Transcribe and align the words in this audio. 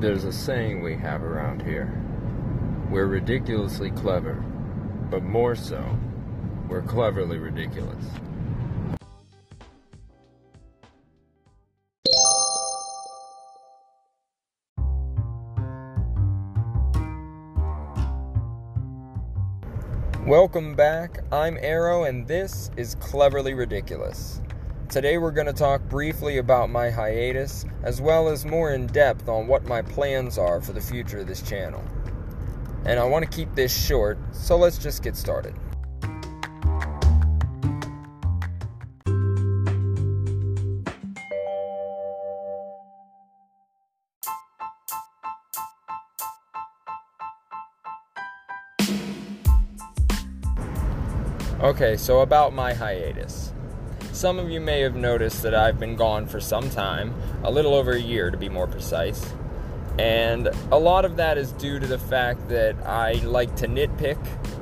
There's 0.00 0.22
a 0.22 0.32
saying 0.32 0.80
we 0.80 0.94
have 0.94 1.24
around 1.24 1.60
here. 1.60 1.92
We're 2.88 3.06
ridiculously 3.06 3.90
clever, 3.90 4.34
but 5.10 5.24
more 5.24 5.56
so, 5.56 5.98
we're 6.68 6.82
cleverly 6.82 7.38
ridiculous. 7.38 8.04
Welcome 20.24 20.76
back. 20.76 21.24
I'm 21.32 21.58
Arrow, 21.60 22.04
and 22.04 22.24
this 22.24 22.70
is 22.76 22.94
Cleverly 22.94 23.54
Ridiculous. 23.54 24.40
Today, 24.88 25.18
we're 25.18 25.32
going 25.32 25.46
to 25.46 25.52
talk 25.52 25.82
briefly 25.90 26.38
about 26.38 26.70
my 26.70 26.88
hiatus, 26.88 27.66
as 27.82 28.00
well 28.00 28.26
as 28.26 28.46
more 28.46 28.72
in 28.72 28.86
depth 28.86 29.28
on 29.28 29.46
what 29.46 29.66
my 29.66 29.82
plans 29.82 30.38
are 30.38 30.62
for 30.62 30.72
the 30.72 30.80
future 30.80 31.18
of 31.18 31.26
this 31.26 31.42
channel. 31.42 31.84
And 32.86 32.98
I 32.98 33.04
want 33.04 33.22
to 33.22 33.30
keep 33.30 33.54
this 33.54 33.86
short, 33.86 34.18
so 34.32 34.56
let's 34.56 34.78
just 34.78 35.02
get 35.02 35.14
started. 35.14 35.54
Okay, 51.60 51.98
so 51.98 52.20
about 52.20 52.54
my 52.54 52.72
hiatus. 52.72 53.52
Some 54.12 54.38
of 54.38 54.50
you 54.50 54.60
may 54.60 54.80
have 54.80 54.96
noticed 54.96 55.42
that 55.42 55.54
I've 55.54 55.78
been 55.78 55.94
gone 55.94 56.26
for 56.26 56.40
some 56.40 56.70
time, 56.70 57.14
a 57.44 57.50
little 57.50 57.74
over 57.74 57.92
a 57.92 58.00
year 58.00 58.30
to 58.30 58.36
be 58.36 58.48
more 58.48 58.66
precise. 58.66 59.32
And 59.98 60.48
a 60.70 60.78
lot 60.78 61.04
of 61.04 61.16
that 61.16 61.38
is 61.38 61.52
due 61.52 61.78
to 61.78 61.86
the 61.86 61.98
fact 61.98 62.48
that 62.48 62.76
I 62.86 63.14
like 63.24 63.54
to 63.56 63.66
nitpick 63.66 64.18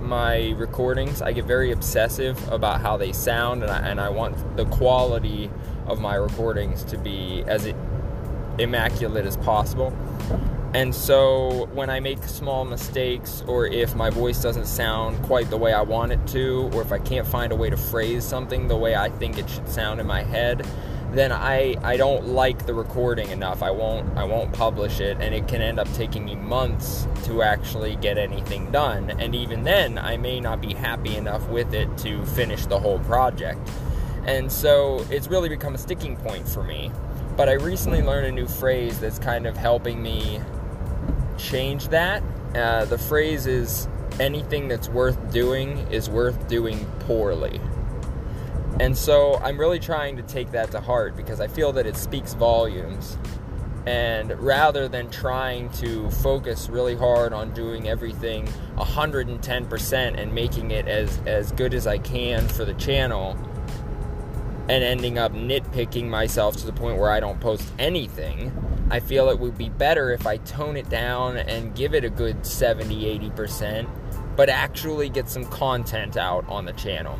my 0.00 0.50
recordings. 0.50 1.22
I 1.22 1.32
get 1.32 1.44
very 1.44 1.72
obsessive 1.72 2.48
about 2.50 2.80
how 2.80 2.96
they 2.96 3.12
sound, 3.12 3.62
and 3.62 3.70
I, 3.70 3.78
and 3.88 4.00
I 4.00 4.08
want 4.08 4.56
the 4.56 4.66
quality 4.66 5.50
of 5.86 6.00
my 6.00 6.14
recordings 6.14 6.84
to 6.84 6.98
be 6.98 7.44
as 7.46 7.72
immaculate 8.58 9.26
as 9.26 9.36
possible. 9.36 9.96
And 10.72 10.94
so 10.94 11.66
when 11.72 11.90
I 11.90 11.98
make 11.98 12.22
small 12.22 12.64
mistakes, 12.64 13.42
or 13.48 13.66
if 13.66 13.96
my 13.96 14.08
voice 14.08 14.40
doesn't 14.40 14.66
sound 14.66 15.20
quite 15.24 15.50
the 15.50 15.56
way 15.56 15.72
I 15.72 15.82
want 15.82 16.12
it 16.12 16.24
to, 16.28 16.70
or 16.72 16.82
if 16.82 16.92
I 16.92 16.98
can't 16.98 17.26
find 17.26 17.50
a 17.50 17.56
way 17.56 17.70
to 17.70 17.76
phrase 17.76 18.24
something 18.24 18.68
the 18.68 18.76
way 18.76 18.94
I 18.94 19.08
think 19.08 19.36
it 19.36 19.50
should 19.50 19.68
sound 19.68 20.00
in 20.00 20.06
my 20.06 20.22
head, 20.22 20.64
then 21.12 21.32
I, 21.32 21.74
I 21.82 21.96
don't 21.96 22.28
like 22.28 22.66
the 22.66 22.74
recording 22.74 23.30
enough. 23.30 23.64
I 23.64 23.72
won't 23.72 24.16
I 24.16 24.22
won't 24.22 24.52
publish 24.52 25.00
it 25.00 25.16
and 25.20 25.34
it 25.34 25.48
can 25.48 25.60
end 25.60 25.80
up 25.80 25.92
taking 25.94 26.24
me 26.24 26.36
months 26.36 27.08
to 27.24 27.42
actually 27.42 27.96
get 27.96 28.16
anything 28.16 28.70
done. 28.70 29.10
And 29.10 29.34
even 29.34 29.64
then 29.64 29.98
I 29.98 30.16
may 30.18 30.38
not 30.38 30.60
be 30.60 30.72
happy 30.72 31.16
enough 31.16 31.48
with 31.48 31.74
it 31.74 31.98
to 31.98 32.24
finish 32.26 32.66
the 32.66 32.78
whole 32.78 33.00
project. 33.00 33.58
And 34.24 34.52
so 34.52 35.04
it's 35.10 35.26
really 35.26 35.48
become 35.48 35.74
a 35.74 35.78
sticking 35.78 36.16
point 36.16 36.48
for 36.48 36.62
me. 36.62 36.92
But 37.36 37.48
I 37.48 37.54
recently 37.54 38.02
learned 38.02 38.26
a 38.26 38.32
new 38.32 38.46
phrase 38.46 39.00
that's 39.00 39.18
kind 39.18 39.46
of 39.46 39.56
helping 39.56 40.00
me 40.00 40.40
change 41.40 41.88
that. 41.88 42.22
Uh, 42.54 42.84
the 42.84 42.98
phrase 42.98 43.46
is 43.46 43.88
anything 44.18 44.68
that's 44.68 44.88
worth 44.88 45.32
doing 45.32 45.78
is 45.90 46.10
worth 46.10 46.48
doing 46.48 46.84
poorly. 47.00 47.60
And 48.80 48.96
so 48.96 49.36
I'm 49.36 49.58
really 49.58 49.78
trying 49.78 50.16
to 50.16 50.22
take 50.22 50.52
that 50.52 50.70
to 50.72 50.80
heart 50.80 51.16
because 51.16 51.40
I 51.40 51.48
feel 51.48 51.72
that 51.72 51.86
it 51.86 51.96
speaks 51.96 52.34
volumes. 52.34 53.18
And 53.86 54.38
rather 54.40 54.88
than 54.88 55.10
trying 55.10 55.70
to 55.74 56.10
focus 56.10 56.68
really 56.68 56.94
hard 56.94 57.32
on 57.32 57.52
doing 57.52 57.88
everything 57.88 58.46
110% 58.76 60.20
and 60.20 60.34
making 60.34 60.70
it 60.70 60.86
as, 60.86 61.18
as 61.26 61.52
good 61.52 61.74
as 61.74 61.86
I 61.86 61.98
can 61.98 62.46
for 62.48 62.64
the 62.64 62.74
channel, 62.74 63.38
and 64.70 64.84
ending 64.84 65.18
up 65.18 65.32
nitpicking 65.32 66.08
myself 66.08 66.56
to 66.58 66.64
the 66.64 66.72
point 66.72 66.96
where 66.96 67.10
I 67.10 67.18
don't 67.18 67.40
post 67.40 67.68
anything, 67.78 68.52
I 68.90 69.00
feel 69.00 69.30
it 69.30 69.38
would 69.38 69.56
be 69.56 69.68
better 69.68 70.12
if 70.12 70.26
I 70.26 70.38
tone 70.38 70.76
it 70.76 70.88
down 70.88 71.36
and 71.36 71.74
give 71.74 71.94
it 71.94 72.04
a 72.04 72.10
good 72.10 72.44
70 72.44 73.30
80%, 73.30 73.88
but 74.36 74.48
actually 74.48 75.08
get 75.08 75.28
some 75.28 75.44
content 75.44 76.16
out 76.16 76.44
on 76.48 76.64
the 76.64 76.72
channel. 76.72 77.18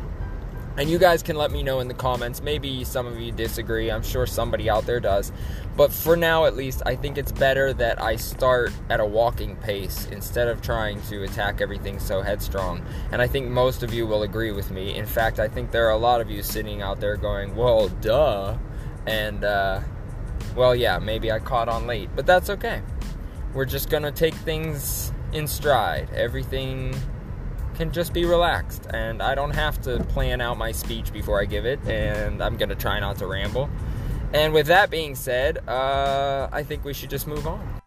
And 0.77 0.89
you 0.89 0.97
guys 0.97 1.21
can 1.21 1.35
let 1.35 1.51
me 1.51 1.63
know 1.63 1.81
in 1.81 1.89
the 1.89 1.93
comments. 1.93 2.41
Maybe 2.41 2.85
some 2.85 3.05
of 3.05 3.19
you 3.19 3.31
disagree. 3.31 3.91
I'm 3.91 4.03
sure 4.03 4.25
somebody 4.25 4.69
out 4.69 4.85
there 4.85 5.01
does. 5.01 5.31
But 5.75 5.91
for 5.91 6.15
now, 6.15 6.45
at 6.45 6.55
least, 6.55 6.81
I 6.85 6.95
think 6.95 7.17
it's 7.17 7.31
better 7.31 7.73
that 7.73 8.01
I 8.01 8.15
start 8.15 8.71
at 8.89 9.01
a 9.01 9.05
walking 9.05 9.57
pace 9.57 10.07
instead 10.11 10.47
of 10.47 10.61
trying 10.61 11.01
to 11.03 11.23
attack 11.23 11.59
everything 11.59 11.99
so 11.99 12.21
headstrong. 12.21 12.85
And 13.11 13.21
I 13.21 13.27
think 13.27 13.49
most 13.49 13.83
of 13.83 13.93
you 13.93 14.07
will 14.07 14.23
agree 14.23 14.51
with 14.51 14.71
me. 14.71 14.95
In 14.95 15.05
fact, 15.05 15.39
I 15.39 15.49
think 15.49 15.71
there 15.71 15.87
are 15.87 15.91
a 15.91 15.97
lot 15.97 16.21
of 16.21 16.31
you 16.31 16.41
sitting 16.41 16.81
out 16.81 17.01
there 17.01 17.17
going, 17.17 17.55
well, 17.55 17.89
duh. 17.89 18.57
And, 19.05 19.43
uh, 19.43 19.81
well, 20.55 20.75
yeah, 20.75 20.99
maybe 20.99 21.31
I 21.31 21.39
caught 21.39 21.69
on 21.69 21.87
late, 21.87 22.09
but 22.15 22.25
that's 22.25 22.49
okay. 22.49 22.81
We're 23.53 23.65
just 23.65 23.89
to 24.03 24.11
take 24.11 24.33
things 24.33 25.11
in 25.33 25.47
stride. 25.47 26.09
Everything 26.13 26.95
can 27.75 27.91
just 27.91 28.13
be 28.13 28.25
relaxed, 28.25 28.87
and 28.93 29.21
I 29.21 29.35
don't 29.35 29.55
have 29.55 29.81
to 29.81 30.03
plan 30.05 30.41
out 30.41 30.57
my 30.57 30.71
speech 30.71 31.11
before 31.11 31.41
I 31.41 31.45
give 31.45 31.65
it, 31.65 31.79
and 31.85 32.41
I'm 32.41 32.57
to 32.69 32.75
try 32.75 32.99
not 32.99 33.17
to 33.17 33.27
ramble. 33.27 33.69
And 34.33 34.53
with 34.53 34.67
that 34.67 34.89
being 34.89 35.15
said, 35.15 35.57
uh, 35.67 36.47
I 36.51 36.63
think 36.63 36.85
we 36.85 36.93
should 36.93 37.09
just 37.09 37.27
move 37.27 37.47
on. 37.47 37.80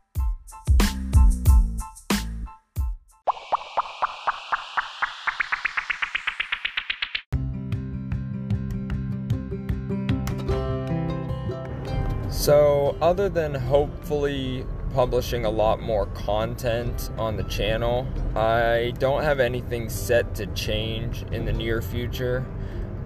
So, 12.34 12.97
other 13.00 13.28
than 13.28 13.55
hopefully 13.55 14.67
publishing 14.93 15.45
a 15.47 15.50
lot 15.50 15.81
more 15.81 16.06
content 16.06 17.11
on 17.17 17.37
the 17.37 17.45
channel, 17.45 18.09
I 18.34 18.93
don't 18.99 19.22
have 19.22 19.39
anything 19.39 19.89
set 19.89 20.34
to 20.34 20.47
change 20.47 21.23
in 21.31 21.44
the 21.44 21.53
near 21.53 21.81
future. 21.81 22.44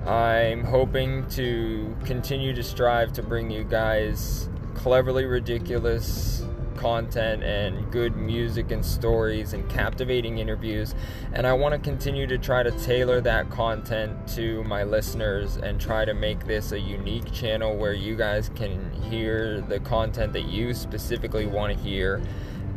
I'm 0.06 0.64
hoping 0.64 1.28
to 1.28 1.94
continue 2.06 2.54
to 2.54 2.62
strive 2.62 3.12
to 3.12 3.22
bring 3.22 3.50
you 3.50 3.64
guys 3.64 4.48
cleverly 4.74 5.26
ridiculous 5.26 6.42
content 6.78 7.42
and 7.42 7.90
good 7.90 8.16
music 8.16 8.70
and 8.70 8.84
stories 8.84 9.52
and 9.52 9.68
captivating 9.68 10.38
interviews. 10.38 10.94
And 11.32 11.46
I 11.46 11.52
want 11.52 11.74
to 11.74 11.78
continue 11.78 12.26
to 12.28 12.38
try 12.38 12.62
to 12.62 12.70
tailor 12.70 13.20
that 13.22 13.50
content 13.50 14.28
to 14.36 14.62
my 14.64 14.84
listeners 14.84 15.56
and 15.56 15.80
try 15.80 16.04
to 16.04 16.14
make 16.14 16.46
this 16.46 16.70
a 16.70 16.78
unique 16.78 17.32
channel 17.32 17.76
where 17.76 17.92
you 17.92 18.14
guys 18.16 18.48
can 18.54 18.92
hear 19.10 19.60
the 19.60 19.80
content 19.80 20.32
that 20.34 20.44
you 20.44 20.72
specifically 20.72 21.46
want 21.46 21.76
to 21.76 21.82
hear. 21.82 22.22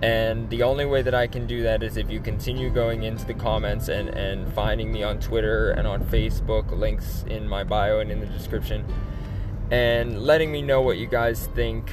And 0.01 0.49
the 0.49 0.63
only 0.63 0.85
way 0.85 1.03
that 1.03 1.13
I 1.13 1.27
can 1.27 1.45
do 1.45 1.61
that 1.61 1.83
is 1.83 1.95
if 1.95 2.09
you 2.09 2.19
continue 2.19 2.71
going 2.71 3.03
into 3.03 3.23
the 3.23 3.35
comments 3.35 3.87
and, 3.87 4.09
and 4.09 4.51
finding 4.53 4.91
me 4.91 5.03
on 5.03 5.19
Twitter 5.19 5.69
and 5.71 5.87
on 5.87 6.03
Facebook, 6.05 6.71
links 6.71 7.23
in 7.27 7.47
my 7.47 7.63
bio 7.63 7.99
and 7.99 8.11
in 8.11 8.19
the 8.19 8.25
description, 8.25 8.83
and 9.69 10.23
letting 10.23 10.51
me 10.51 10.63
know 10.63 10.81
what 10.81 10.97
you 10.97 11.05
guys 11.05 11.45
think 11.53 11.91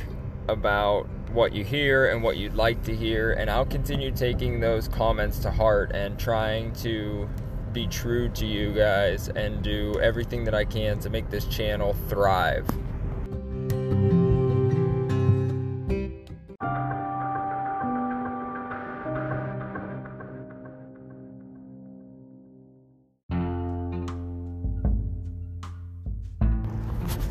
about 0.49 1.07
what 1.39 1.53
you 1.53 1.63
hear 1.63 2.07
and 2.07 2.21
what 2.21 2.37
you'd 2.37 2.57
like 2.57 2.83
to 2.83 2.93
hear, 2.93 3.31
and 3.35 3.49
I'll 3.49 3.65
continue 3.65 4.11
taking 4.11 4.59
those 4.59 4.89
comments 4.89 5.39
to 5.39 5.53
heart 5.53 5.93
and 5.95 6.19
trying 6.19 6.73
to 6.83 7.29
be 7.73 7.87
true 7.87 8.29
to 8.31 8.45
you 8.45 8.73
guys 8.73 9.29
and 9.29 9.63
do 9.63 9.97
everything 10.01 10.43
that 10.47 10.55
I 10.57 10.65
can 10.65 10.99
to 10.99 11.11
make 11.11 11.31
this 11.31 11.45
channel 11.45 11.95
thrive. 12.09 12.67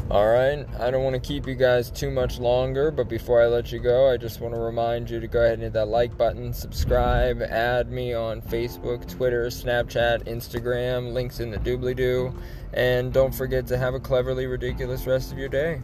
Alright, 0.09 0.65
I 0.79 0.89
don't 0.89 1.03
want 1.03 1.15
to 1.15 1.19
keep 1.19 1.47
you 1.47 1.55
guys 1.55 1.91
too 1.91 2.09
much 2.09 2.39
longer, 2.39 2.91
but 2.91 3.09
before 3.09 3.41
I 3.41 3.47
let 3.47 3.73
you 3.73 3.79
go, 3.79 4.09
I 4.09 4.15
just 4.15 4.39
want 4.39 4.53
to 4.53 4.59
remind 4.59 5.09
you 5.09 5.19
to 5.19 5.27
go 5.27 5.39
ahead 5.39 5.55
and 5.55 5.63
hit 5.63 5.73
that 5.73 5.89
like 5.89 6.17
button, 6.17 6.53
subscribe, 6.53 7.41
add 7.41 7.91
me 7.91 8.13
on 8.13 8.41
Facebook, 8.41 9.05
Twitter, 9.05 9.47
Snapchat, 9.47 10.23
Instagram, 10.23 11.11
links 11.11 11.41
in 11.41 11.51
the 11.51 11.57
doobly 11.57 11.93
doo, 11.93 12.33
and 12.71 13.11
don't 13.11 13.35
forget 13.35 13.67
to 13.67 13.77
have 13.77 13.95
a 13.95 13.99
cleverly 13.99 14.45
ridiculous 14.45 15.05
rest 15.05 15.33
of 15.33 15.37
your 15.37 15.49
day. 15.49 15.81